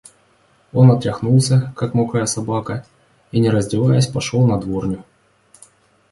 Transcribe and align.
Он 0.73 0.89
отряхнулся, 0.89 1.71
как 1.77 1.93
мокрая 1.93 2.25
собака, 2.25 2.87
и, 3.31 3.39
не 3.39 3.51
раздеваясь, 3.51 4.07
пошел 4.07 4.47
на 4.47 4.59
дворню. 4.59 5.03